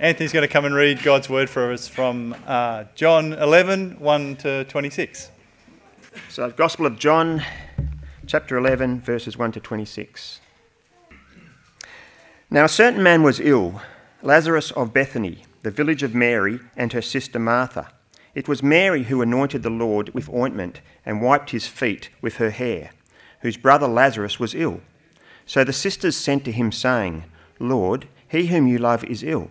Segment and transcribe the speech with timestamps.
[0.00, 4.36] Anthony's going to come and read God's word for us from uh, John 11, 1
[4.36, 5.28] to 26.
[6.28, 7.42] So, Gospel of John,
[8.24, 10.40] chapter 11, verses 1 to 26.
[12.48, 13.82] Now, a certain man was ill,
[14.22, 17.90] Lazarus of Bethany, the village of Mary and her sister Martha.
[18.36, 22.50] It was Mary who anointed the Lord with ointment and wiped his feet with her
[22.50, 22.92] hair,
[23.40, 24.80] whose brother Lazarus was ill.
[25.44, 27.24] So the sisters sent to him, saying,
[27.58, 29.50] Lord, he whom you love is ill.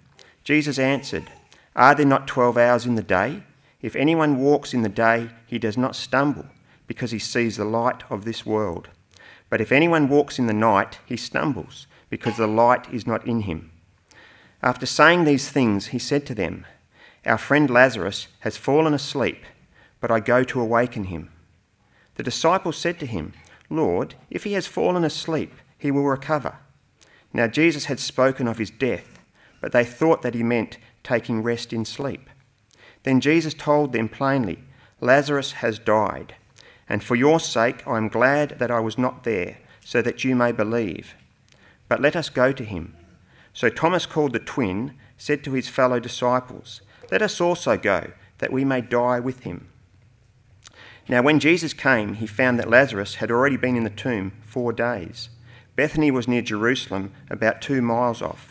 [0.43, 1.29] Jesus answered,
[1.75, 3.43] Are there not twelve hours in the day?
[3.81, 6.45] If anyone walks in the day, he does not stumble,
[6.87, 8.89] because he sees the light of this world.
[9.49, 13.41] But if anyone walks in the night, he stumbles, because the light is not in
[13.41, 13.71] him.
[14.63, 16.65] After saying these things, he said to them,
[17.25, 19.43] Our friend Lazarus has fallen asleep,
[19.99, 21.31] but I go to awaken him.
[22.15, 23.33] The disciples said to him,
[23.69, 26.57] Lord, if he has fallen asleep, he will recover.
[27.33, 29.10] Now Jesus had spoken of his death
[29.61, 32.29] but they thought that he meant taking rest in sleep.
[33.03, 34.63] Then Jesus told them plainly,
[34.99, 36.35] Lazarus has died,
[36.89, 40.35] and for your sake I am glad that I was not there, so that you
[40.35, 41.15] may believe.
[41.87, 42.95] But let us go to him.
[43.53, 48.51] So Thomas, called the twin, said to his fellow disciples, Let us also go, that
[48.51, 49.67] we may die with him.
[51.09, 54.71] Now, when Jesus came, he found that Lazarus had already been in the tomb four
[54.71, 55.29] days.
[55.75, 58.50] Bethany was near Jerusalem, about two miles off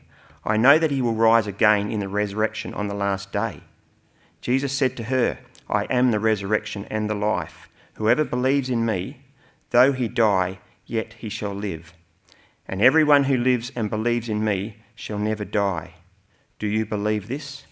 [0.43, 3.61] I know that he will rise again in the resurrection on the last day.
[4.41, 7.69] Jesus said to her, I am the resurrection and the life.
[7.93, 9.21] Whoever believes in me,
[9.69, 11.93] though he die, yet he shall live.
[12.67, 15.95] And everyone who lives and believes in me shall never die.
[16.57, 17.65] Do you believe this?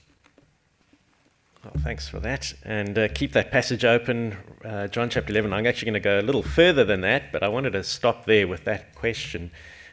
[1.64, 2.54] Well, thanks for that.
[2.64, 5.52] And uh, keep that passage open, uh, John chapter 11.
[5.52, 8.26] I'm actually going to go a little further than that, but I wanted to stop
[8.26, 9.52] there with that question,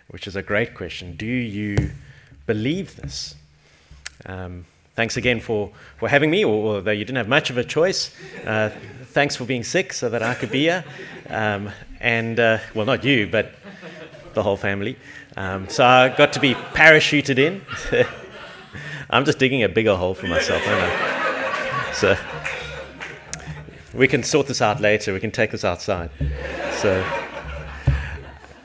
[0.09, 1.17] which is a great question.
[1.17, 1.91] Do you
[2.47, 3.35] believe this.
[4.25, 4.65] Um,
[4.95, 8.15] thanks again for, for having me, although you didn't have much of a choice.
[8.45, 8.71] Uh,
[9.07, 10.85] thanks for being sick so that I could be here.
[11.29, 11.71] Um,
[12.01, 13.53] and, uh, well, not you, but
[14.35, 14.97] the whole family.
[15.37, 17.63] Um, so I got to be parachuted in.
[19.11, 20.63] I'm just digging a bigger hole for myself?
[21.95, 22.17] So
[23.95, 25.13] we can sort this out later.
[25.13, 26.11] We can take this outside.
[26.81, 27.26] So.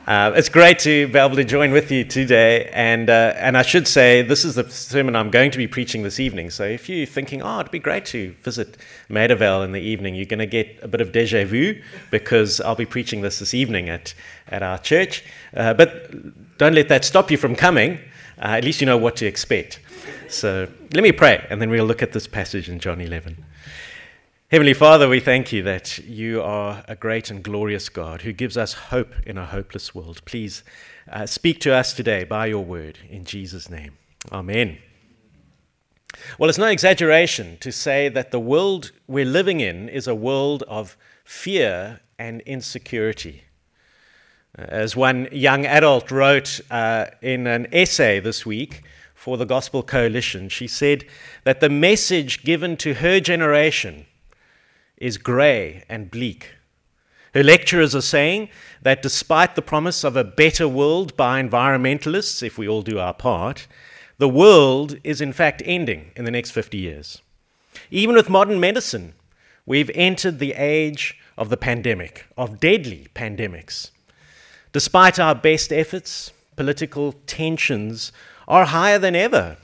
[0.04, 2.68] Uh, it's great to be able to join with you today.
[2.72, 6.02] And, uh, and I should say, this is the sermon I'm going to be preaching
[6.02, 6.50] this evening.
[6.50, 10.16] So if you're thinking, oh, it'd be great to visit Maida Vale in the evening,
[10.16, 11.80] you're going to get a bit of deja vu
[12.10, 14.12] because I'll be preaching this this evening at,
[14.48, 15.24] at our church.
[15.54, 18.00] Uh, but don't let that stop you from coming.
[18.38, 19.78] Uh, at least you know what to expect.
[20.28, 23.36] So let me pray, and then we'll look at this passage in John 11.
[24.52, 28.58] Heavenly Father, we thank you that you are a great and glorious God who gives
[28.58, 30.22] us hope in a hopeless world.
[30.26, 30.62] Please
[31.10, 33.96] uh, speak to us today by your word in Jesus' name.
[34.30, 34.76] Amen.
[36.38, 40.64] Well, it's no exaggeration to say that the world we're living in is a world
[40.68, 43.44] of fear and insecurity.
[44.54, 48.82] As one young adult wrote uh, in an essay this week
[49.14, 51.06] for the Gospel Coalition, she said
[51.44, 54.04] that the message given to her generation
[54.96, 56.50] is grey and bleak.
[57.34, 58.50] Her lecturers are saying
[58.82, 63.14] that despite the promise of a better world by environmentalists, if we all do our
[63.14, 63.66] part,
[64.18, 67.22] the world is in fact ending in the next 50 years.
[67.90, 69.14] Even with modern medicine,
[69.64, 73.90] we've entered the age of the pandemic, of deadly pandemics.
[74.72, 78.12] Despite our best efforts, political tensions
[78.46, 79.56] are higher than ever.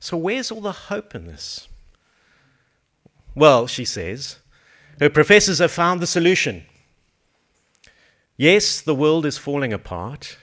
[0.00, 1.68] So, where's all the hope in this?
[3.34, 4.38] Well, she says,
[5.00, 6.64] her professors have found the solution.
[8.36, 10.38] Yes, the world is falling apart,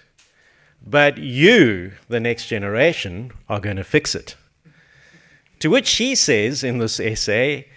[0.86, 4.36] but you, the next generation, are going to fix it.
[5.60, 7.68] To which she says in this essay,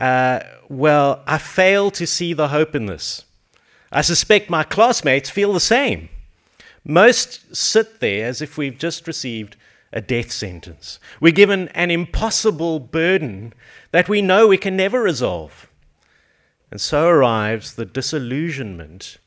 [0.00, 3.24] uh, Well, I fail to see the hope in this.
[3.92, 6.08] I suspect my classmates feel the same.
[6.84, 9.56] Most sit there as if we've just received
[9.94, 10.98] a death sentence.
[11.20, 13.54] We're given an impossible burden
[13.92, 15.70] that we know we can never resolve.
[16.70, 19.18] And so arrives the disillusionment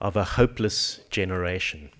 [0.00, 1.90] of a hopeless generation.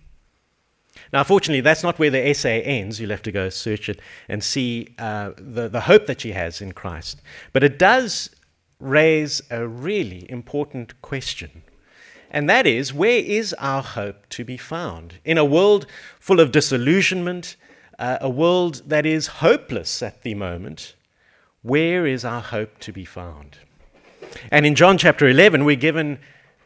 [1.12, 2.98] Now, fortunately, that's not where the essay ends.
[2.98, 6.62] You'll have to go search it and see uh, the, the hope that she has
[6.62, 7.20] in Christ.
[7.52, 8.30] But it does
[8.80, 11.62] raise a really important question.
[12.30, 15.18] And that is where is our hope to be found?
[15.24, 15.86] In a world
[16.18, 17.56] full of disillusionment,
[17.98, 20.94] uh, a world that is hopeless at the moment,
[21.62, 23.58] where is our hope to be found?
[24.50, 26.18] And in John chapter 11, we're given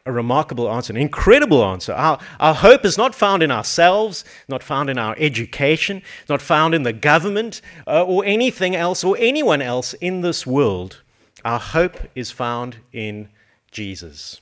[0.06, 1.92] a remarkable answer, an incredible answer.
[1.92, 6.74] Our, our hope is not found in ourselves, not found in our education, not found
[6.74, 11.02] in the government uh, or anything else or anyone else in this world.
[11.44, 13.28] Our hope is found in
[13.70, 14.40] Jesus.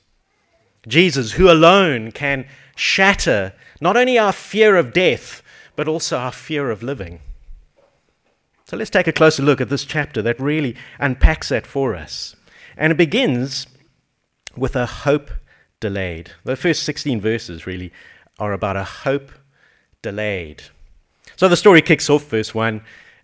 [0.87, 2.47] Jesus, who alone can
[2.77, 5.43] shatter not only our fear of death,
[5.77, 7.21] but also our fear of living.
[8.65, 12.35] So let's take a closer look at this chapter that really unpacks that for us.
[12.77, 13.69] And it begins
[14.57, 15.31] with a hope
[15.79, 16.33] delayed.
[16.45, 17.93] The first 16 verses really
[18.39, 19.31] are about a hope
[20.03, 20.65] delayed.
[21.37, 22.81] So the story kicks off, verse 1, uh,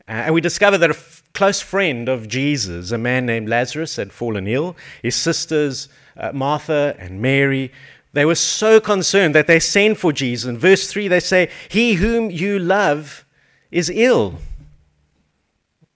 [0.07, 4.13] and we discover that a f- close friend of Jesus, a man named Lazarus, had
[4.13, 4.77] fallen ill.
[5.03, 7.73] His sisters, uh, Martha and Mary,
[8.13, 10.49] they were so concerned that they sent for Jesus.
[10.49, 13.25] In verse 3, they say, He whom you love
[13.71, 14.39] is ill.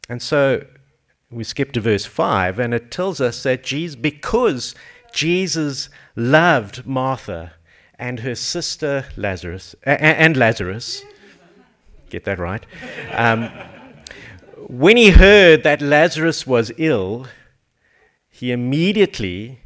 [0.08, 0.64] And so
[1.30, 4.74] we skip to verse 5, and it tells us that Jesus, because
[5.12, 7.52] Jesus loved Martha
[7.98, 11.02] and her sister Lazarus, and Lazarus,
[12.08, 12.64] get that right,
[13.12, 13.50] um,
[14.68, 17.26] when he heard that Lazarus was ill,
[18.28, 19.60] he immediately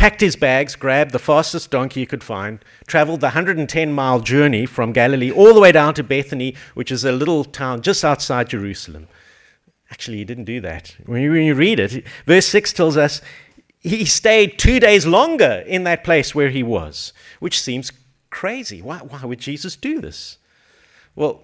[0.00, 4.64] packed his bags, grabbed the fastest donkey he could find, traveled the 110 mile journey
[4.64, 8.48] from Galilee all the way down to Bethany, which is a little town just outside
[8.48, 9.08] Jerusalem.
[9.90, 10.96] Actually, he didn't do that.
[11.04, 13.20] When you, when you read it, verse 6 tells us
[13.78, 17.92] he stayed two days longer in that place where he was, which seems
[18.30, 18.80] crazy.
[18.80, 20.38] Why, why would Jesus do this?
[21.14, 21.42] Well,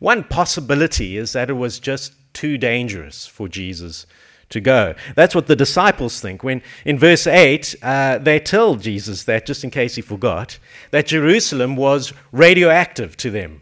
[0.00, 4.04] one possibility is that it was just too dangerous for Jesus
[4.50, 4.94] to go.
[5.14, 6.44] That's what the disciples think.
[6.44, 10.58] When in verse 8, uh, they tell Jesus that, just in case he forgot,
[10.90, 13.60] that Jerusalem was radioactive to them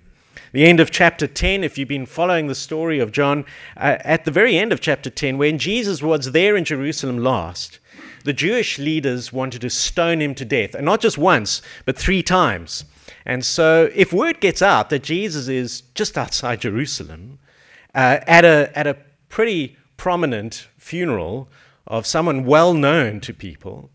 [0.54, 3.44] the end of chapter 10, if you've been following the story of John,
[3.76, 7.80] uh, at the very end of chapter 10, when Jesus was there in Jerusalem last,
[8.22, 12.22] the Jewish leaders wanted to stone him to death, and not just once, but three
[12.22, 12.84] times.
[13.26, 17.40] And so, if word gets out that Jesus is just outside Jerusalem,
[17.92, 18.96] uh, at, a, at a
[19.28, 21.48] pretty prominent funeral
[21.86, 23.90] of someone well known to people,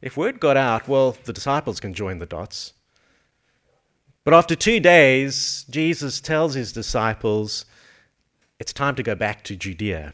[0.00, 2.72] if word got out, well, the disciples can join the dots.
[4.24, 7.64] But after two days, Jesus tells his disciples,
[8.58, 10.12] it's time to go back to Judea.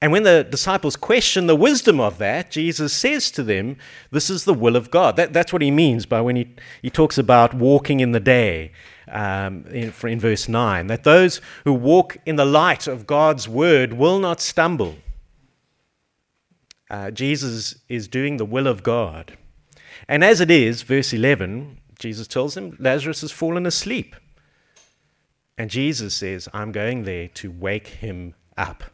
[0.00, 3.76] And when the disciples question the wisdom of that, Jesus says to them,
[4.10, 5.16] This is the will of God.
[5.16, 8.72] That, that's what he means by when he, he talks about walking in the day
[9.08, 13.92] um, in, in verse 9, that those who walk in the light of God's word
[13.92, 14.96] will not stumble.
[16.90, 19.36] Uh, Jesus is doing the will of God.
[20.08, 24.16] And as it is, verse 11, Jesus tells him, Lazarus has fallen asleep.
[25.56, 28.84] And Jesus says, I'm going there to wake him up.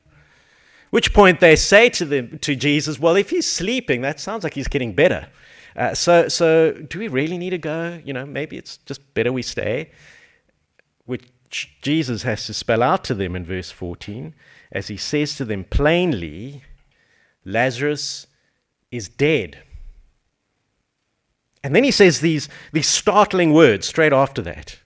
[0.90, 4.54] Which point they say to, them, to Jesus, Well, if he's sleeping, that sounds like
[4.54, 5.28] he's getting better.
[5.76, 8.00] Uh, so, so do we really need to go?
[8.04, 9.90] You know, maybe it's just better we stay.
[11.06, 14.34] Which Jesus has to spell out to them in verse 14
[14.72, 16.62] as he says to them plainly,
[17.44, 18.26] Lazarus
[18.90, 19.58] is dead.
[21.62, 24.78] And then he says these, these startling words straight after that.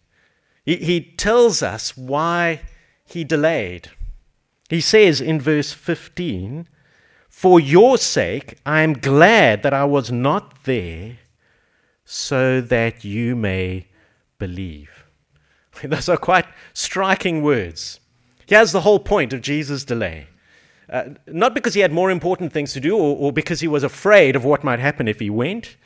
[0.65, 2.63] He, he tells us why
[3.05, 3.91] he delayed.
[4.69, 6.69] He says in verse 15,
[7.37, 11.19] For your sake I am glad that I was not there,
[12.05, 13.89] so that you may
[14.39, 15.05] believe.
[15.83, 18.01] Those are quite striking words.
[18.47, 20.29] Here's the whole point of Jesus' delay.
[20.89, 23.83] Uh, not because he had more important things to do or, or because he was
[23.83, 25.77] afraid of what might happen if he went,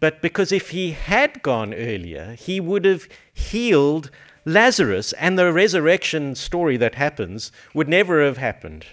[0.00, 4.10] but because if he had gone earlier, he would have healed
[4.46, 8.86] Lazarus, and the resurrection story that happens would never have happened.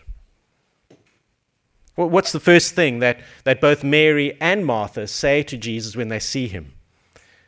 [2.07, 6.19] What's the first thing that, that both Mary and Martha say to Jesus when they
[6.19, 6.73] see him?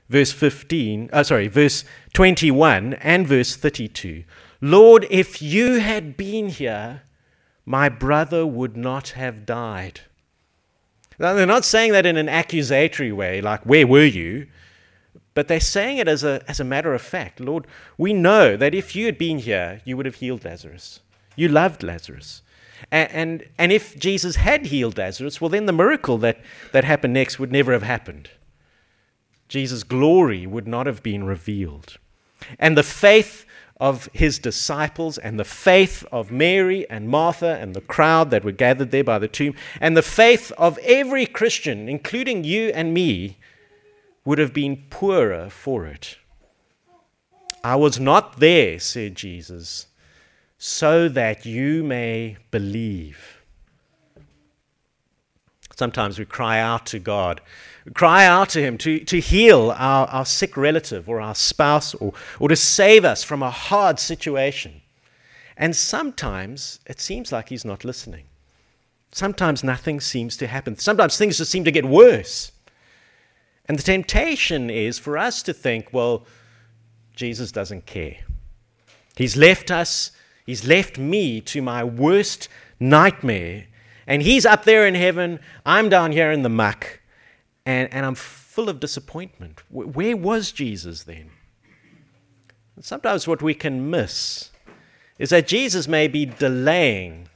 [0.10, 4.25] Verse 15, uh, sorry, verse 21 and verse 32.
[4.60, 7.03] Lord, if you had been here,
[7.65, 10.01] my brother would not have died.
[11.17, 14.48] Now, they're not saying that in an accusatory way, like, Where were you?
[15.34, 17.39] But they're saying it as a, as a matter of fact.
[17.39, 17.65] Lord,
[17.98, 21.00] we know that if you had been here, you would have healed Lazarus.
[21.38, 22.41] You loved Lazarus.
[22.90, 26.40] And, and, and if Jesus had healed Lazarus, well, then the miracle that,
[26.72, 28.30] that happened next would never have happened.
[29.48, 31.98] Jesus' glory would not have been revealed.
[32.58, 33.46] And the faith
[33.82, 38.52] of his disciples and the faith of Mary and Martha and the crowd that were
[38.52, 43.38] gathered there by the tomb and the faith of every Christian, including you and me,
[44.24, 46.18] would have been poorer for it.
[47.64, 49.88] I was not there, said Jesus,
[50.63, 53.41] so that you may believe.
[55.75, 57.41] Sometimes we cry out to God,
[57.84, 61.96] we cry out to Him to, to heal our, our sick relative or our spouse
[61.96, 64.82] or, or to save us from a hard situation.
[65.58, 68.25] And sometimes it seems like He's not listening.
[69.12, 70.77] Sometimes nothing seems to happen.
[70.77, 72.51] Sometimes things just seem to get worse.
[73.65, 76.27] And the temptation is for us to think, well,
[77.15, 78.18] Jesus doesn't care.
[79.15, 80.12] He's left us,
[80.45, 83.67] He's left me to my worst nightmare,
[84.07, 87.00] and He's up there in heaven, I'm down here in the muck,
[87.65, 89.62] and, and I'm full of disappointment.
[89.69, 91.29] Where was Jesus then?
[92.75, 94.51] And sometimes what we can miss
[95.19, 97.27] is that Jesus may be delaying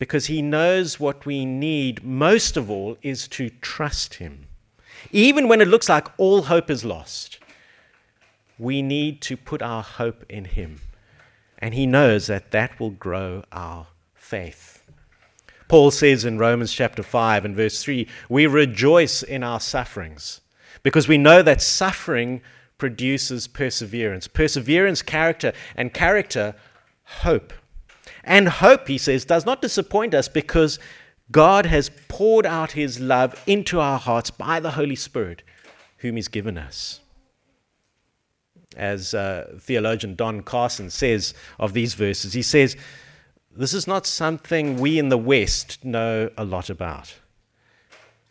[0.00, 4.48] because he knows what we need most of all is to trust him.
[5.12, 7.38] Even when it looks like all hope is lost,
[8.58, 10.80] we need to put our hope in him.
[11.60, 14.82] And he knows that that will grow our faith.
[15.68, 20.40] Paul says in Romans chapter 5 and verse 3 we rejoice in our sufferings
[20.82, 22.40] because we know that suffering
[22.78, 24.26] produces perseverance.
[24.26, 26.54] Perseverance, character, and character,
[27.04, 27.52] hope.
[28.24, 30.78] And hope, he says, does not disappoint us because
[31.30, 35.42] God has poured out his love into our hearts by the Holy Spirit,
[35.98, 37.00] whom he's given us.
[38.76, 42.76] As uh, theologian Don Carson says of these verses, he says,
[43.56, 47.14] this is not something we in the West know a lot about.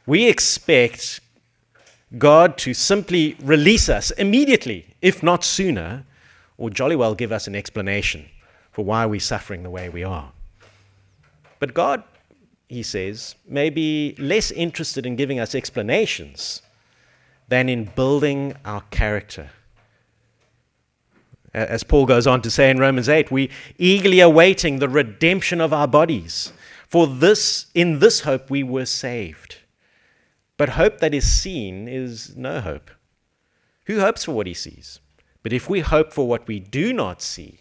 [0.05, 1.19] We expect
[2.17, 6.05] God to simply release us immediately, if not sooner,
[6.57, 8.25] or jolly well give us an explanation
[8.71, 10.31] for why we're suffering the way we are.
[11.59, 12.03] But God,
[12.69, 16.61] he says, may be less interested in giving us explanations
[17.49, 19.49] than in building our character
[21.53, 25.73] as Paul goes on to say in Romans 8, we eagerly awaiting the redemption of
[25.73, 26.53] our bodies.
[26.87, 29.57] For this, in this hope we were saved.
[30.57, 32.91] But hope that is seen is no hope.
[33.85, 34.99] Who hopes for what he sees?
[35.41, 37.59] But if we hope for what we do not see,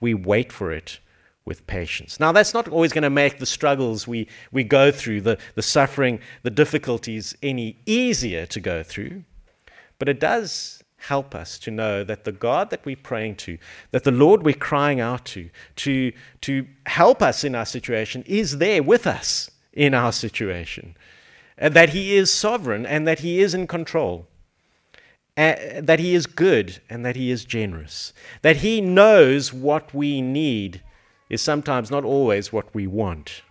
[0.00, 0.98] we wait for it
[1.44, 2.20] with patience.
[2.20, 5.62] Now, that's not always going to make the struggles we, we go through, the, the
[5.62, 9.24] suffering, the difficulties, any easier to go through,
[9.98, 13.58] but it does help us to know that the God that we're praying to,
[13.92, 16.12] that the Lord we're crying out to, to,
[16.42, 20.96] to help us in our situation, is there with us in our situation.
[21.56, 24.26] And that He is sovereign and that He is in control.
[25.36, 28.12] Uh, that He is good and that He is generous.
[28.42, 30.82] That He knows what we need
[31.30, 33.42] is sometimes not always what we want.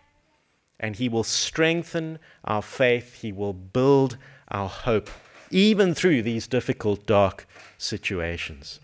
[0.80, 4.18] And He will strengthen our faith, He will build
[4.50, 5.10] our hope
[5.52, 8.80] even through these difficult, dark situations.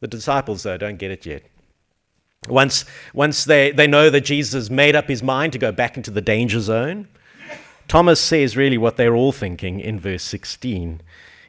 [0.00, 1.42] The disciples, though, don't get it yet.
[2.48, 6.10] Once, once they, they know that Jesus made up his mind to go back into
[6.10, 7.08] the danger zone,
[7.88, 11.00] Thomas says really what they're all thinking in verse 16.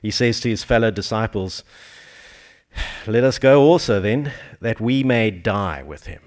[0.02, 1.64] He says to his fellow disciples,
[3.06, 4.32] Let us go also then,
[4.62, 6.22] that we may die with him.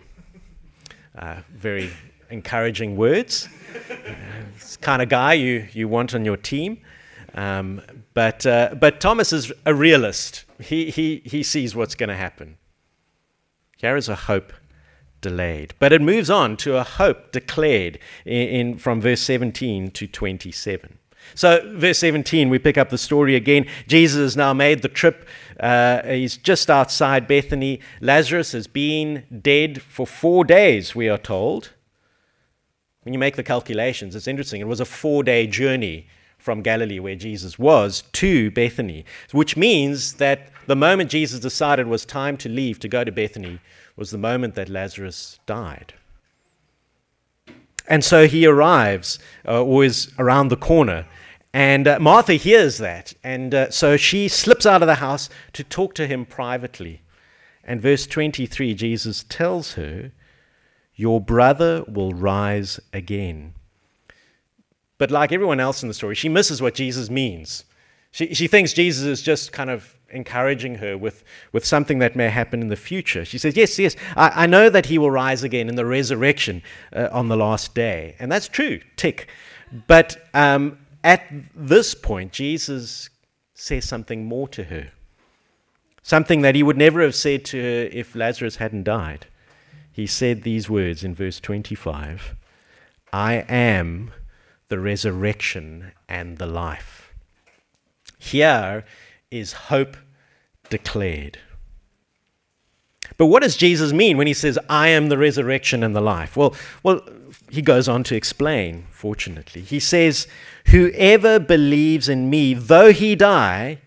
[1.16, 1.90] Uh, very
[2.28, 3.48] encouraging words.
[4.56, 6.80] it's the kind of guy you, you want on your team.
[7.34, 7.82] Um,
[8.14, 10.44] but, uh, but Thomas is a realist.
[10.60, 12.56] He, he, he sees what's going to happen.
[13.76, 14.52] Here is a hope
[15.20, 15.74] delayed.
[15.78, 20.98] But it moves on to a hope declared in, in, from verse 17 to 27.
[21.34, 23.66] So, verse 17, we pick up the story again.
[23.86, 25.28] Jesus has now made the trip.
[25.58, 27.80] Uh, he's just outside Bethany.
[28.00, 31.70] Lazarus has been dead for four days, we are told.
[33.02, 34.60] When you make the calculations, it's interesting.
[34.60, 36.06] It was a four day journey
[36.40, 41.90] from Galilee, where Jesus was, to Bethany, which means that the moment Jesus decided it
[41.90, 43.60] was time to leave to go to Bethany
[43.96, 45.94] was the moment that Lazarus died.
[47.88, 51.06] And so he arrives, uh, or is around the corner,
[51.52, 55.64] and uh, Martha hears that, and uh, so she slips out of the house to
[55.64, 57.02] talk to him privately.
[57.64, 60.12] And verse 23, Jesus tells her,
[60.94, 63.54] Your brother will rise again.
[65.00, 67.64] But like everyone else in the story, she misses what Jesus means.
[68.10, 72.28] She, she thinks Jesus is just kind of encouraging her with, with something that may
[72.28, 73.24] happen in the future.
[73.24, 76.62] She says, Yes, yes, I, I know that he will rise again in the resurrection
[76.92, 78.14] uh, on the last day.
[78.18, 79.30] And that's true, tick.
[79.86, 83.08] But um, at this point, Jesus
[83.54, 84.90] says something more to her.
[86.02, 89.28] Something that he would never have said to her if Lazarus hadn't died.
[89.90, 92.34] He said these words in verse 25
[93.14, 94.12] I am
[94.70, 97.12] the resurrection and the life.
[98.18, 98.84] Here
[99.30, 99.96] is hope
[100.70, 101.38] declared.
[103.18, 106.36] But what does Jesus mean when he says, I am the resurrection and the life?
[106.36, 107.02] Well, well,
[107.50, 109.62] he goes on to explain, fortunately.
[109.62, 110.26] He says,
[110.66, 113.80] Whoever believes in me, though he die,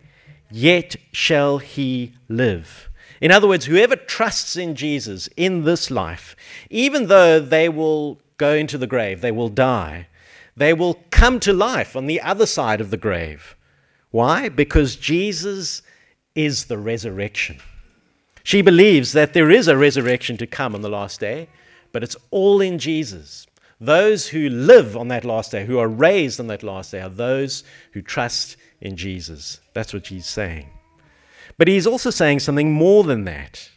[0.52, 2.90] yet shall he live.
[3.22, 6.36] In other words, whoever trusts in Jesus in this life,
[6.70, 10.08] even though they will go into the grave, they will die,
[10.55, 13.55] they will come to life on the other side of the grave.
[14.12, 14.50] Why?
[14.50, 15.81] Because Jesus
[16.36, 17.60] is the resurrection.
[18.43, 21.48] She believes that there is a resurrection to come on the last day,
[21.91, 23.48] but it's all in Jesus.
[23.79, 27.10] Those who live on that last day, who are raised on that last day, are
[27.10, 29.60] those who trust in Jesus.
[29.74, 30.69] That's what he's saying.
[31.57, 33.69] But he's also saying something more than that.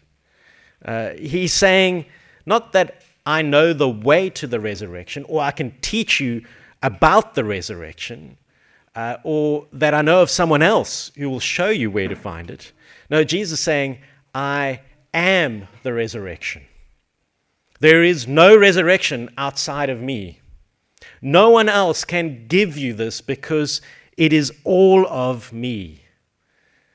[0.84, 2.06] Uh, he's saying,
[2.44, 6.44] not that I know the way to the resurrection, or I can teach you
[6.86, 8.38] about the resurrection,
[8.94, 12.48] uh, or that I know of someone else who will show you where to find
[12.48, 12.70] it.
[13.10, 13.98] No, Jesus is saying,
[14.32, 16.62] I am the resurrection.
[17.80, 20.40] There is no resurrection outside of me.
[21.20, 23.80] No one else can give you this because
[24.16, 26.02] it is all of me.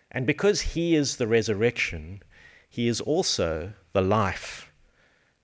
[0.10, 2.24] And because He is the resurrection,
[2.69, 4.71] He is also the life.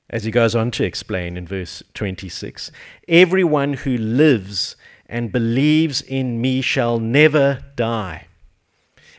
[0.10, 2.72] As he goes on to explain in verse 26
[3.08, 4.76] Everyone who lives
[5.08, 8.28] and believes in me shall never die.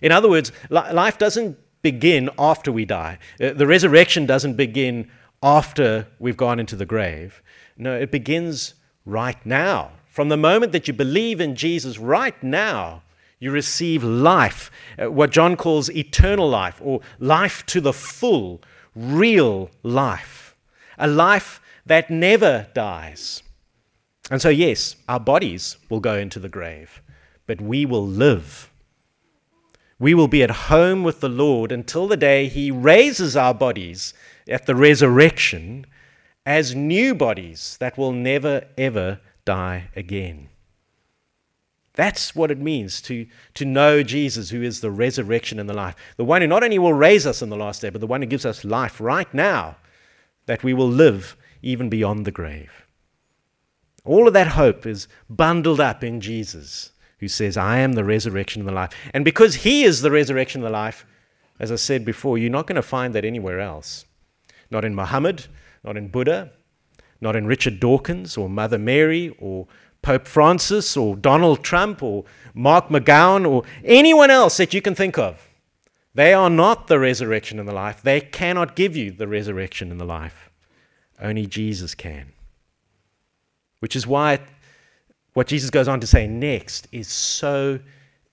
[0.00, 3.18] In other words, life doesn't begin after we die.
[3.40, 5.10] Uh, the resurrection doesn't begin
[5.42, 7.42] after we've gone into the grave.
[7.76, 8.74] No, it begins
[9.04, 9.92] right now.
[10.06, 13.02] From the moment that you believe in Jesus, right now,
[13.38, 14.70] you receive life,
[15.00, 18.60] uh, what John calls eternal life, or life to the full,
[18.96, 20.47] real life.
[20.98, 23.42] A life that never dies.
[24.30, 27.02] And so, yes, our bodies will go into the grave,
[27.46, 28.70] but we will live.
[29.98, 34.14] We will be at home with the Lord until the day He raises our bodies
[34.48, 35.86] at the resurrection
[36.44, 40.48] as new bodies that will never, ever die again.
[41.94, 45.96] That's what it means to, to know Jesus, who is the resurrection and the life.
[46.16, 48.22] The one who not only will raise us in the last day, but the one
[48.22, 49.76] who gives us life right now,
[50.48, 52.86] that we will live even beyond the grave.
[54.04, 58.62] All of that hope is bundled up in Jesus, who says, I am the resurrection
[58.62, 58.90] and the life.
[59.12, 61.04] And because He is the resurrection and the life,
[61.60, 64.06] as I said before, you're not going to find that anywhere else.
[64.70, 65.46] Not in Muhammad,
[65.84, 66.52] not in Buddha,
[67.20, 69.66] not in Richard Dawkins or Mother Mary or
[70.00, 75.18] Pope Francis or Donald Trump or Mark McGowan or anyone else that you can think
[75.18, 75.47] of.
[76.18, 78.02] They are not the resurrection and the life.
[78.02, 80.50] They cannot give you the resurrection and the life.
[81.22, 82.32] Only Jesus can.
[83.78, 84.40] Which is why
[85.34, 87.78] what Jesus goes on to say next is so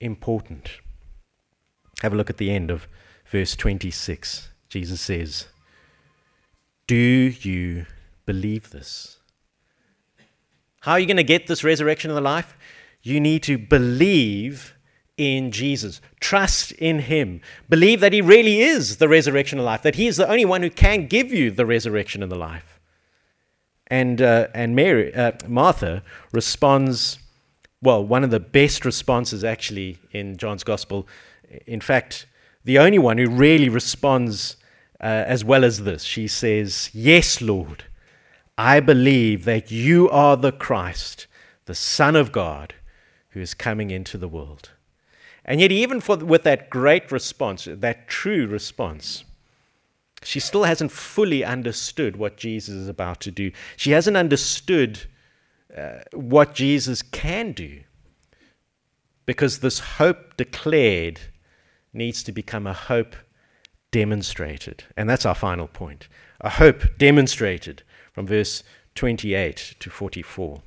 [0.00, 0.68] important.
[2.02, 2.88] Have a look at the end of
[3.24, 4.48] verse 26.
[4.68, 5.46] Jesus says,
[6.88, 7.86] Do you
[8.24, 9.20] believe this?
[10.80, 12.56] How are you going to get this resurrection of the life?
[13.02, 14.75] You need to believe
[15.16, 16.00] in Jesus.
[16.20, 17.40] Trust in Him.
[17.68, 20.62] Believe that He really is the resurrection of life, that He is the only one
[20.62, 22.80] who can give you the resurrection of the life.
[23.88, 26.02] And, uh, and Mary, uh, Martha
[26.32, 27.18] responds,
[27.82, 31.06] well, one of the best responses actually in John's Gospel.
[31.66, 32.26] In fact,
[32.64, 34.56] the only one who really responds
[35.00, 36.02] uh, as well as this.
[36.02, 37.84] She says, Yes, Lord.
[38.58, 41.26] I believe that you are the Christ,
[41.66, 42.74] the Son of God,
[43.30, 44.70] who is coming into the world.
[45.46, 49.24] And yet, even for, with that great response, that true response,
[50.22, 53.52] she still hasn't fully understood what Jesus is about to do.
[53.76, 55.02] She hasn't understood
[55.76, 57.80] uh, what Jesus can do.
[59.24, 61.20] Because this hope declared
[61.92, 63.14] needs to become a hope
[63.92, 64.84] demonstrated.
[64.96, 66.08] And that's our final point
[66.42, 67.82] a hope demonstrated
[68.12, 68.62] from verse
[68.94, 70.62] 28 to 44.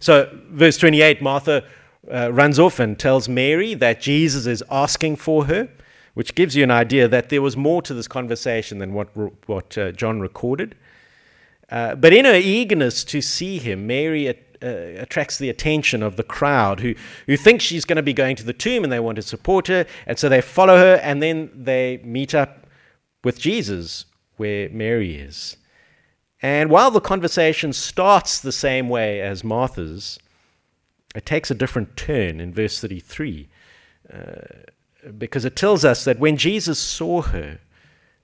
[0.00, 1.64] So, verse 28, Martha
[2.10, 5.68] uh, runs off and tells Mary that Jesus is asking for her.
[6.16, 9.08] which gives you an idea that there was more to this conversation than what,
[9.46, 10.74] what uh, John recorded.
[11.68, 16.16] Uh, but in her eagerness to see him, Mary at, uh, attracts the attention of
[16.16, 16.94] the crowd who,
[17.26, 19.66] who think she's going to be going to the tomb and they want to support
[19.66, 19.84] her.
[20.06, 22.66] And so they follow her and then they meet up
[23.22, 24.06] with Jesus
[24.38, 25.58] where Mary is.
[26.40, 30.18] And while the conversation starts the same way as Martha's,
[31.16, 33.48] it takes a different turn in verse 33
[34.12, 34.24] uh,
[35.16, 37.58] because it tells us that when Jesus saw her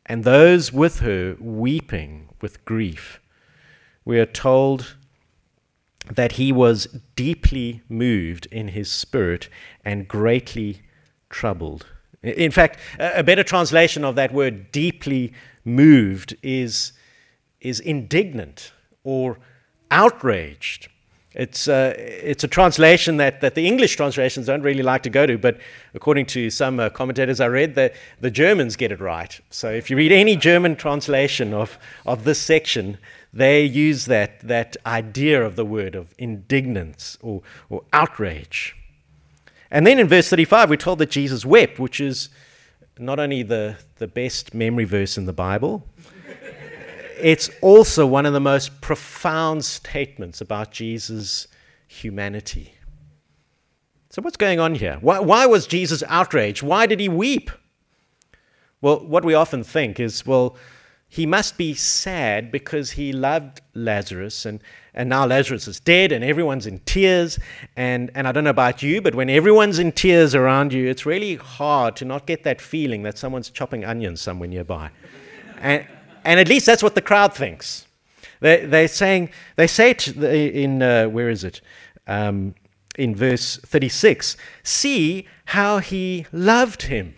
[0.05, 3.18] and those with her weeping with grief,
[4.05, 4.96] we are told
[6.11, 9.48] that he was deeply moved in his spirit
[9.85, 10.83] and greatly
[11.31, 11.87] troubled.
[12.22, 15.33] In fact, a better translation of that word deeply
[15.64, 16.92] moved is,
[17.61, 19.38] is indignant or
[19.90, 20.88] outraged.
[21.35, 25.25] It's, uh, it's a translation that, that the English translations don't really like to go
[25.25, 25.59] to, but
[25.95, 29.40] according to some uh, commentators I read, the, the Germans get it right.
[29.51, 32.99] So if you read any German translation of, of this section,
[33.33, 38.77] they use that, that idea of the word of indignance or, or outrage.
[39.71, 42.29] And then in verse 35, we're told that Jesus wept, which is
[42.99, 45.87] not only the, the best memory verse in the Bible,
[47.22, 51.46] it's also one of the most profound statements about Jesus'
[51.87, 52.74] humanity.
[54.11, 54.98] So, what's going on here?
[55.00, 56.62] Why, why was Jesus outraged?
[56.62, 57.50] Why did he weep?
[58.80, 60.56] Well, what we often think is, well,
[61.08, 66.24] he must be sad because he loved Lazarus and, and now Lazarus is dead and
[66.24, 67.38] everyone's in tears.
[67.76, 71.06] And, and I don't know about you, but when everyone's in tears around you, it's
[71.06, 74.90] really hard to not get that feeling that someone's chopping onions somewhere nearby.
[75.58, 75.87] And,
[76.24, 77.87] and at least that's what the crowd thinks.
[78.40, 81.61] They, they're saying, they say the, in, uh, where is it?
[82.06, 82.54] Um,
[82.96, 87.14] in verse 36 see how he loved him.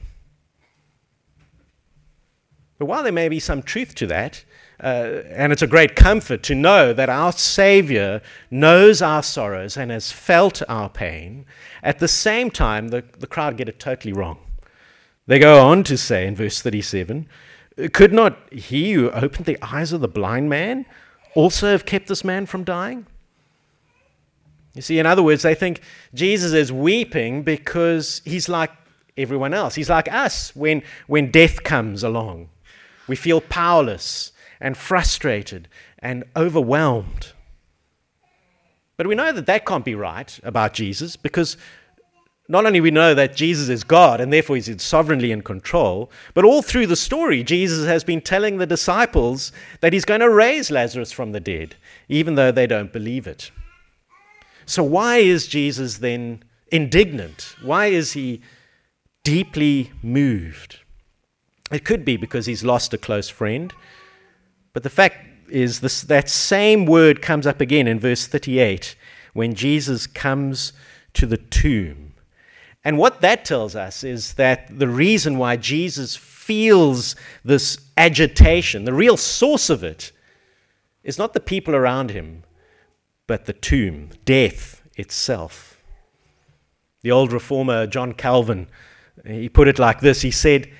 [2.78, 4.44] But while there may be some truth to that,
[4.82, 9.90] uh, and it's a great comfort to know that our Savior knows our sorrows and
[9.90, 11.46] has felt our pain,
[11.82, 14.38] at the same time, the, the crowd get it totally wrong.
[15.26, 17.28] They go on to say in verse 37
[17.92, 20.87] could not he who opened the eyes of the blind man
[21.34, 23.06] also have kept this man from dying?
[24.74, 25.80] You see, in other words, they think
[26.14, 28.70] Jesus is weeping because he's like
[29.16, 29.74] everyone else.
[29.74, 32.48] He's like us when, when death comes along.
[33.06, 35.68] We feel powerless and frustrated
[36.00, 37.32] and overwhelmed.
[38.96, 41.56] But we know that that can't be right about Jesus because
[42.46, 46.44] not only we know that Jesus is God and therefore he's sovereignly in control, but
[46.44, 50.70] all through the story, Jesus has been telling the disciples that he's going to raise
[50.70, 51.76] Lazarus from the dead,
[52.09, 53.50] even though they don't believe it.
[54.66, 57.57] So, why is Jesus then indignant?
[57.62, 58.42] Why is he
[59.22, 60.80] deeply moved?
[61.70, 63.72] It could be because he's lost a close friend,
[64.74, 65.16] but the fact
[65.48, 68.96] is this, that same word comes up again in verse 38
[69.33, 70.72] when Jesus comes
[71.14, 72.13] to the tomb.
[72.84, 78.92] And what that tells us is that the reason why Jesus feels this agitation, the
[78.92, 80.12] real source of it,
[81.02, 82.44] is not the people around him,
[83.26, 85.80] but the tomb, death itself.
[87.02, 88.68] The old reformer John Calvin,
[89.26, 90.70] he put it like this He said,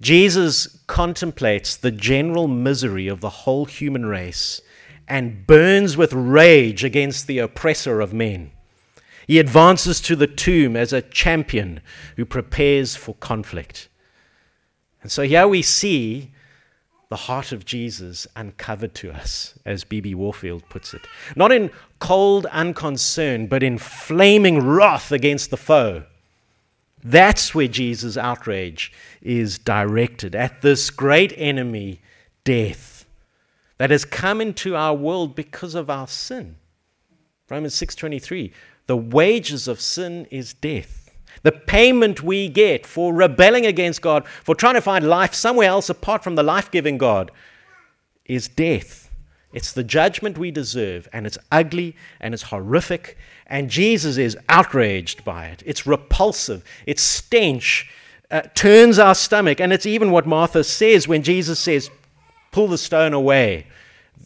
[0.00, 4.60] Jesus contemplates the general misery of the whole human race
[5.08, 8.50] and burns with rage against the oppressor of men.
[9.26, 11.80] He advances to the tomb as a champion
[12.16, 13.88] who prepares for conflict.
[15.02, 16.32] And so here we see
[17.08, 20.14] the heart of Jesus uncovered to us, as B.B.
[20.14, 21.02] Warfield puts it.
[21.36, 26.04] Not in cold unconcern, but in flaming wrath against the foe.
[27.02, 32.00] That's where Jesus' outrage is directed at this great enemy,
[32.42, 33.06] death,
[33.78, 36.56] that has come into our world because of our sin.
[37.48, 38.52] Romans 6:23
[38.86, 41.10] the wages of sin is death.
[41.42, 45.88] The payment we get for rebelling against God, for trying to find life somewhere else
[45.88, 47.30] apart from the life giving God,
[48.24, 49.10] is death.
[49.52, 55.24] It's the judgment we deserve, and it's ugly and it's horrific, and Jesus is outraged
[55.24, 55.62] by it.
[55.64, 57.88] It's repulsive, it's stench,
[58.30, 61.90] uh, turns our stomach, and it's even what Martha says when Jesus says,
[62.50, 63.66] Pull the stone away.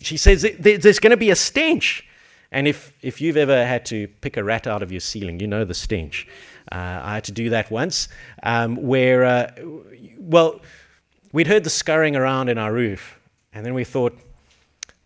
[0.01, 2.07] She says, There's going to be a stench.
[2.53, 5.47] And if, if you've ever had to pick a rat out of your ceiling, you
[5.47, 6.27] know the stench.
[6.73, 8.09] Uh, I had to do that once,
[8.43, 9.51] um, where, uh,
[10.19, 10.61] well,
[11.33, 13.21] we'd heard the scurrying around in our roof,
[13.53, 14.19] and then we thought,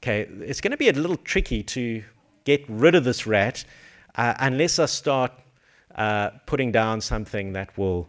[0.03, 2.03] okay, it's going to be a little tricky to
[2.45, 3.65] get rid of this rat
[4.17, 5.33] uh, unless I start
[5.95, 8.09] uh, putting down something that will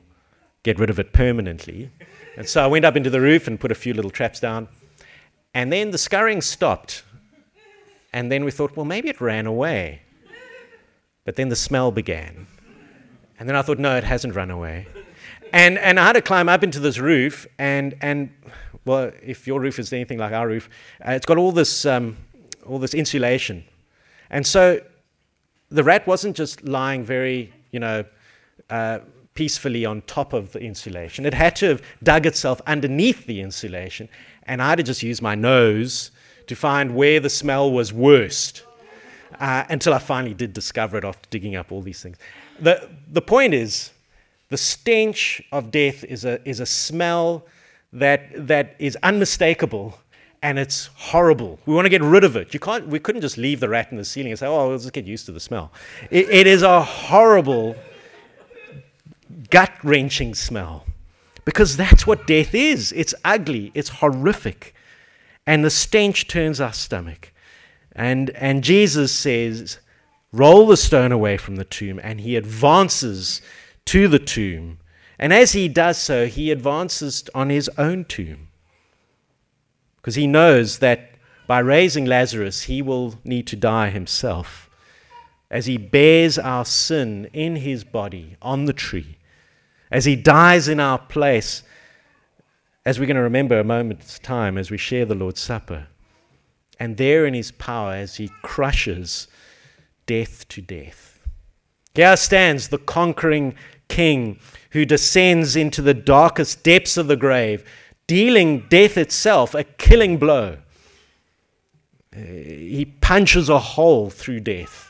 [0.64, 1.90] get rid of it permanently.
[2.38, 4.68] And so I went up into the roof and put a few little traps down.
[5.54, 7.04] And then the scurrying stopped.
[8.16, 10.02] And then we thought, well, maybe it ran away.
[11.26, 12.48] But then the smell began.
[13.38, 14.88] And then I thought, no, it hasn't run away.
[15.52, 18.30] And, and I had to climb up into this roof, and, and
[18.86, 20.70] well, if your roof is anything like our roof,
[21.06, 22.16] uh, it's got all this, um,
[22.66, 23.66] all this insulation.
[24.30, 24.80] And so
[25.70, 28.06] the rat wasn't just lying very, you know,
[28.70, 29.00] uh,
[29.34, 31.26] peacefully on top of the insulation.
[31.26, 34.08] It had to have dug itself underneath the insulation,
[34.44, 36.12] and I had to just use my nose
[36.48, 38.64] to find where the smell was worst
[39.40, 42.18] uh, until I finally did discover it after digging up all these things.
[42.60, 43.92] The, the point is,
[44.50, 47.46] the stench of death is a, is a smell
[47.94, 49.98] that, that is unmistakable
[50.42, 51.60] and it's horrible.
[51.66, 52.54] We want to get rid of it.
[52.54, 54.84] You can't, we couldn't just leave the rat in the ceiling and say, oh, let's
[54.84, 55.72] just get used to the smell.
[56.12, 57.76] it, it is a horrible,
[59.50, 60.86] gut wrenching smell
[61.46, 62.92] because that's what death is.
[62.92, 64.75] It's ugly, it's horrific,
[65.46, 67.32] and the stench turns our stomach.
[67.94, 69.80] And, and Jesus says,
[70.32, 73.42] roll the stone away from the tomb, and he advances
[73.86, 74.80] to the tomb.
[75.18, 78.50] And as he does so, he advances on his own tomb.
[79.98, 81.12] Because he knows that
[81.48, 84.70] by raising Lazarus, he will need to die himself
[85.50, 89.18] as he bears our sin in his body on the tree,
[89.92, 91.64] as he dies in our place,
[92.86, 95.88] as we're going to remember a moment's time as we share the Lord's Supper.
[96.80, 99.28] And there in his power, as he crushes
[100.06, 101.20] death to death.
[101.96, 103.56] Here stands the conquering
[103.88, 104.40] king
[104.72, 107.64] who descends into the darkest depths of the grave,
[108.08, 110.58] dealing death itself a killing blow.
[112.16, 114.90] Uh, he punches a hole through death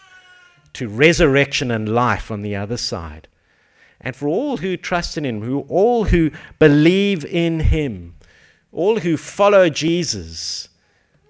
[0.73, 3.27] to resurrection and life on the other side.
[4.05, 8.15] And for all who trust in him, who all who believe in him,
[8.71, 10.69] all who follow Jesus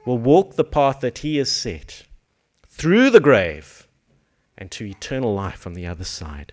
[0.05, 2.03] will walk the path that he has set
[2.67, 3.87] through the grave
[4.57, 6.51] and to eternal life on the other side.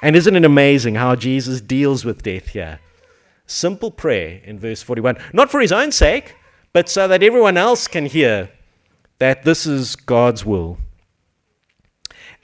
[0.00, 2.78] And isn't it amazing how Jesus deals with death here?
[3.46, 5.16] Simple prayer in verse 41.
[5.32, 6.36] Not for his own sake,
[6.72, 8.50] but so that everyone else can hear
[9.18, 10.78] that this is God's will.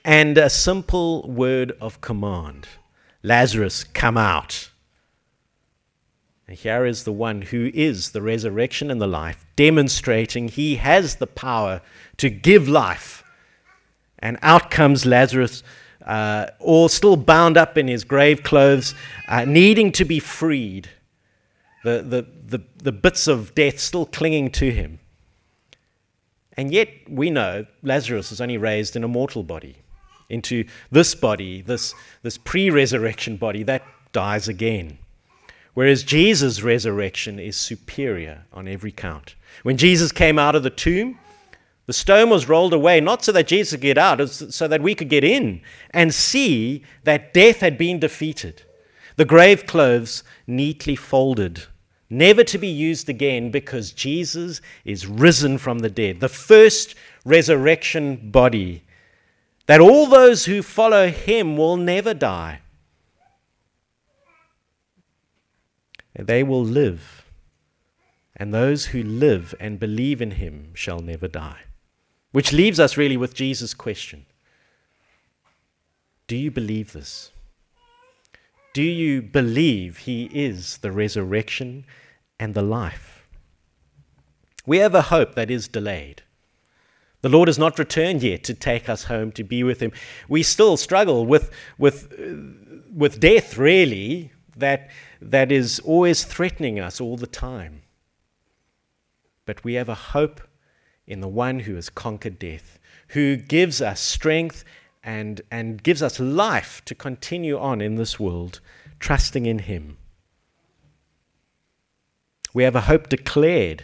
[0.04, 2.68] And a simple word of command
[3.22, 4.70] Lazarus, come out.
[6.46, 11.16] And here is the one who is the resurrection and the life, demonstrating he has
[11.16, 11.80] the power
[12.18, 13.24] to give life.
[14.18, 15.62] And out comes Lazarus
[16.04, 18.94] uh, or still bound up in his grave clothes,
[19.26, 20.90] uh, needing to be freed,
[21.82, 24.98] the, the, the, the bits of death still clinging to him.
[26.56, 29.76] And yet, we know Lazarus is only raised in a mortal body,
[30.28, 33.82] into this body, this, this pre resurrection body that
[34.12, 34.98] dies again.
[35.74, 39.34] Whereas Jesus' resurrection is superior on every count.
[39.64, 41.18] When Jesus came out of the tomb,
[41.86, 44.94] the stone was rolled away, not so that Jesus could get out, so that we
[44.94, 45.60] could get in
[45.90, 48.62] and see that death had been defeated.
[49.16, 51.64] The grave clothes neatly folded,
[52.08, 58.30] never to be used again because Jesus is risen from the dead, the first resurrection
[58.30, 58.82] body,
[59.66, 62.60] that all those who follow him will never die.
[66.16, 67.24] They will live,
[68.36, 71.62] and those who live and believe in him shall never die.
[72.30, 74.26] Which leaves us really with Jesus' question
[76.26, 77.30] Do you believe this?
[78.72, 81.86] Do you believe he is the resurrection
[82.40, 83.28] and the life?
[84.66, 86.23] We have a hope that is delayed.
[87.24, 89.92] The Lord has not returned yet to take us home to be with him.
[90.28, 92.12] We still struggle with, with,
[92.94, 94.90] with death, really, that,
[95.22, 97.80] that is always threatening us all the time.
[99.46, 100.42] But we have a hope
[101.06, 104.62] in the one who has conquered death, who gives us strength
[105.02, 108.60] and, and gives us life to continue on in this world,
[109.00, 109.96] trusting in Him.
[112.52, 113.82] We have a hope declared.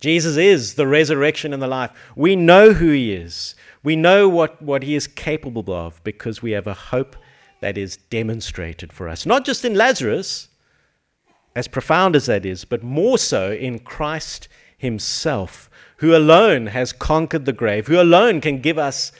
[0.00, 1.90] Jesus is the resurrection and the life.
[2.14, 3.54] We know who He is.
[3.82, 7.16] We know what, what He is capable of because we have a hope
[7.60, 9.24] that is demonstrated for us.
[9.24, 10.48] Not just in Lazarus,
[11.54, 17.46] as profound as that is, but more so in Christ Himself who alone has conquered
[17.46, 19.12] the grave, who alone can give us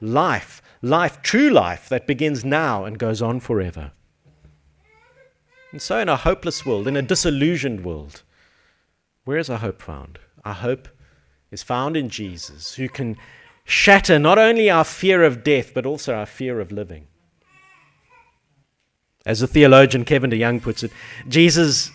[0.00, 3.92] life, life, true life that begins now and goes on forever.
[5.72, 8.22] And so, in a hopeless world, in a disillusioned world,
[9.24, 10.18] where is our hope found?
[10.44, 10.88] Our hope
[11.50, 13.16] is found in Jesus, who can
[13.64, 17.06] shatter not only our fear of death, but also our fear of living.
[19.26, 20.92] As the theologian Kevin DeYoung puts it,
[21.28, 21.90] Jesus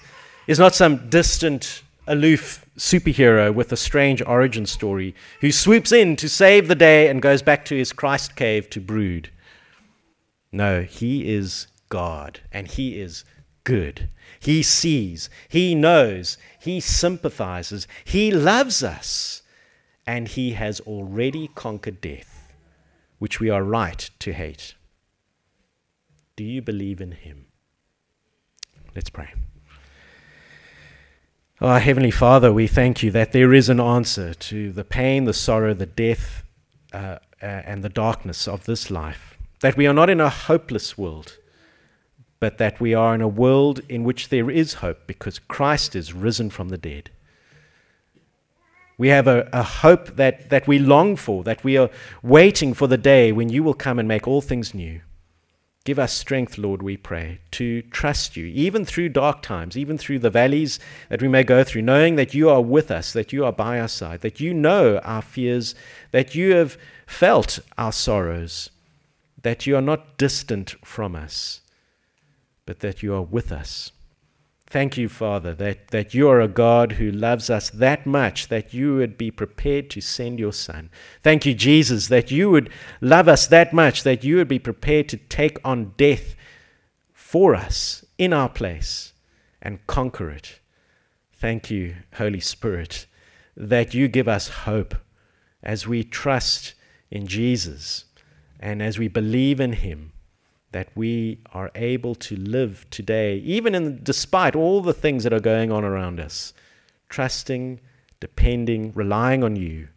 [0.47, 6.29] is not some distant, aloof superhero with a strange origin story who swoops in to
[6.29, 9.29] save the day and goes back to his Christ cave to brood.
[10.51, 13.23] No, he is God and he is
[13.65, 14.09] good.
[14.39, 19.41] He sees, he knows, he sympathizes, he loves us,
[20.07, 22.53] and he has already conquered death,
[23.19, 24.75] which we are right to hate.
[26.37, 27.47] Do you believe in him?
[28.95, 29.33] Let's pray.
[31.61, 35.23] Oh, our Heavenly Father, we thank you that there is an answer to the pain,
[35.23, 36.43] the sorrow, the death,
[36.93, 39.37] uh, uh, and the darkness of this life.
[39.61, 41.37] That we are not in a hopeless world,
[42.39, 46.13] but that we are in a world in which there is hope because Christ is
[46.13, 47.09] risen from the dead.
[48.97, 51.89] We have a, a hope that, that we long for, that we are
[52.21, 55.01] waiting for the day when you will come and make all things new.
[55.85, 60.17] Give us strength, Lord, we pray, to trust you, even through dark times, even through
[60.17, 63.45] the valleys that we may go through, knowing that you are with us, that you
[63.45, 65.75] are by our side, that you know our fears,
[66.11, 68.71] that you have felt our sorrows,
[69.43, 71.61] that you are not distant from us,
[72.65, 73.91] but that you are with us.
[74.67, 78.73] Thank you, Father, that, that you are a God who loves us that much that
[78.73, 80.89] you would be prepared to send your Son.
[81.21, 85.07] Thank you, Jesus, that you would love us that much that you would be prepared
[85.09, 86.35] to take on death
[87.13, 89.13] for us in our place
[89.61, 90.59] and conquer it.
[91.31, 93.05] Thank you, Holy Spirit,
[93.55, 94.95] that you give us hope
[95.61, 96.73] as we trust
[97.11, 98.05] in Jesus
[98.59, 100.11] and as we believe in Him
[100.75, 105.39] that we are able to live today, even in, despite all the things that are
[105.39, 106.53] going on around us,
[107.07, 107.79] trusting,
[108.19, 109.87] depending, relying on you,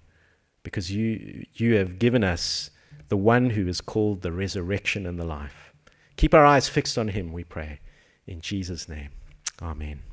[0.62, 2.70] because you, you have given us
[3.08, 5.72] the one who is called the resurrection and the life.
[6.16, 7.80] Keep our eyes fixed on him, we pray.
[8.28, 9.10] In Jesus' name,
[9.60, 10.07] amen.